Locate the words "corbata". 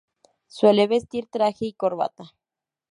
1.73-2.33